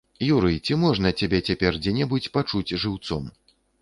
Юрый, 0.35 0.55
ці 0.67 0.77
можна 0.83 1.11
цябе 1.21 1.39
цяпер 1.49 1.77
дзе-небудзь 1.83 2.31
пачуць 2.39 2.77
жыўцом? 2.85 3.29